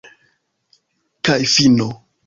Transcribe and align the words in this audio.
Kaj 1.29 1.39
fino. 1.57 1.91